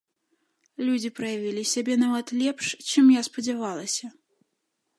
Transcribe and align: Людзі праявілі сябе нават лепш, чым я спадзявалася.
Людзі 0.85 1.09
праявілі 1.19 1.63
сябе 1.73 1.93
нават 2.05 2.27
лепш, 2.41 2.73
чым 2.93 3.05
я 3.19 3.25
спадзявалася. 3.31 4.05